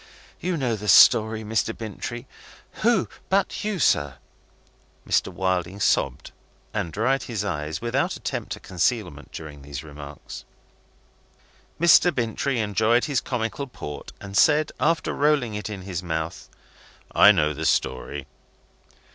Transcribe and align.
You 0.39 0.57
know 0.57 0.75
the 0.75 0.87
story, 0.87 1.43
Mr. 1.43 1.77
Bintrey, 1.77 2.25
who 2.81 3.07
but 3.29 3.63
you, 3.63 3.77
sir!" 3.77 4.15
Mr. 5.07 5.27
Wilding 5.31 5.79
sobbed 5.79 6.31
and 6.73 6.91
dried 6.91 7.21
his 7.29 7.45
eyes, 7.45 7.81
without 7.81 8.15
attempt 8.15 8.55
at 8.55 8.63
concealment, 8.63 9.31
during 9.31 9.61
these 9.61 9.83
remarks. 9.83 10.43
Mr. 11.79 12.11
Bintrey 12.11 12.59
enjoyed 12.59 13.05
his 13.05 13.21
comical 13.21 13.67
port, 13.67 14.11
and 14.19 14.35
said, 14.35 14.71
after 14.79 15.13
rolling 15.13 15.53
it 15.53 15.69
in 15.69 15.83
his 15.83 16.01
mouth: 16.01 16.49
"I 17.13 17.31
know 17.31 17.53
the 17.53 17.67
story." 17.67 18.25